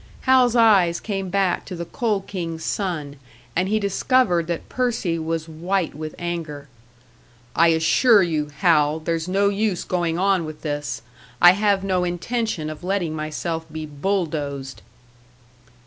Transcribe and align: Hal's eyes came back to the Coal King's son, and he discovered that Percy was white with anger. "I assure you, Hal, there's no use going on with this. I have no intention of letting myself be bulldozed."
Hal's 0.21 0.55
eyes 0.55 0.99
came 0.99 1.29
back 1.29 1.63
to 1.65 1.75
the 1.75 1.85
Coal 1.85 2.21
King's 2.21 2.63
son, 2.65 3.17
and 3.55 3.69
he 3.69 3.79
discovered 3.79 4.47
that 4.47 4.67
Percy 4.67 5.19
was 5.19 5.47
white 5.47 5.93
with 5.93 6.15
anger. 6.17 6.67
"I 7.55 7.67
assure 7.67 8.23
you, 8.23 8.47
Hal, 8.61 8.99
there's 8.99 9.27
no 9.27 9.49
use 9.49 9.83
going 9.83 10.17
on 10.17 10.43
with 10.43 10.63
this. 10.63 11.03
I 11.39 11.51
have 11.51 11.83
no 11.83 12.03
intention 12.03 12.67
of 12.71 12.83
letting 12.83 13.15
myself 13.15 13.71
be 13.71 13.85
bulldozed." 13.85 14.81